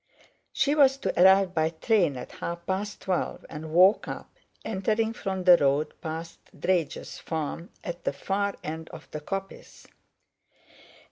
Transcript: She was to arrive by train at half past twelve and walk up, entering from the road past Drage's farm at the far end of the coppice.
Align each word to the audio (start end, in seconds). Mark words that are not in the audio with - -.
She 0.51 0.73
was 0.73 0.97
to 0.97 1.13
arrive 1.23 1.53
by 1.53 1.69
train 1.69 2.17
at 2.17 2.31
half 2.31 2.65
past 2.65 3.01
twelve 3.01 3.45
and 3.51 3.71
walk 3.71 4.07
up, 4.07 4.31
entering 4.65 5.13
from 5.13 5.43
the 5.43 5.57
road 5.57 5.93
past 6.01 6.39
Drage's 6.59 7.19
farm 7.19 7.69
at 7.83 8.03
the 8.03 8.11
far 8.13 8.55
end 8.63 8.89
of 8.89 9.07
the 9.11 9.19
coppice. 9.21 9.85